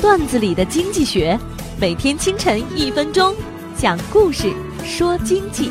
[0.00, 1.38] 段子里的经济学，
[1.78, 3.34] 每天清晨一分钟，
[3.76, 4.50] 讲故事
[4.82, 5.70] 说经济。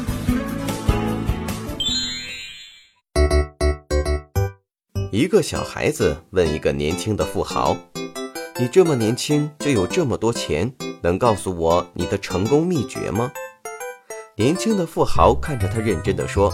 [5.11, 7.75] 一个小孩子问一个年轻的富豪
[8.61, 10.71] ：“你这么年轻就有这么多钱，
[11.01, 13.31] 能告诉我你的成功秘诀吗？”
[14.37, 16.53] 年轻的富豪看着他，认真的说：“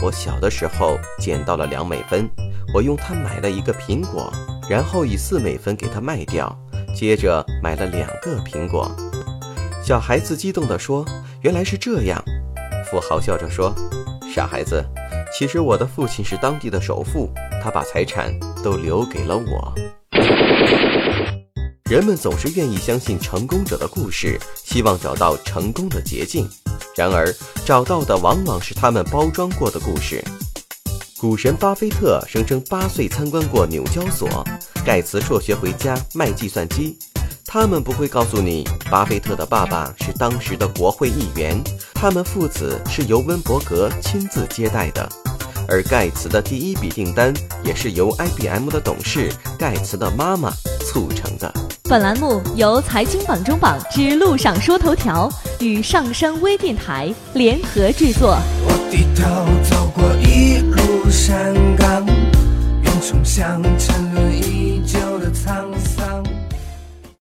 [0.00, 2.30] 我小的时候捡到了两美分，
[2.72, 4.32] 我用它买了一个苹果，
[4.70, 6.56] 然后以四美分给它卖掉，
[6.94, 8.90] 接着买了两个苹果。”
[9.84, 11.04] 小孩子激动地说
[11.42, 12.22] ：“原来是这样。”
[12.90, 13.74] 富豪笑着说
[14.32, 14.84] ：“傻孩子，
[15.36, 19.74] 其实我的父亲是当地的首富，他把财产都留给了我。”
[21.90, 26.48] 人们总是愿意相信成功者的故事，希望找到成功的捷径。
[26.96, 30.22] 然而，找到的往往是他们包装过的故事。
[31.22, 34.28] 股神巴菲特声称八岁参观过纽交所，
[34.84, 36.98] 盖茨辍学回家卖计算机。
[37.46, 41.62] 他们不会告诉你，巴菲特的爸爸是当时的国会议员，
[41.94, 45.08] 他们父子是由温伯格亲自接待的，
[45.68, 51.54] 而盖茨的第一笔订单也是由 IBM 的董事盖茨的妈妈促成的。
[51.84, 58.36] 本栏目由财经榜中榜之路上说头条与上山微电台联合制作。
[58.64, 59.46] 我低头
[61.12, 64.71] 山岗云丛像沉沦一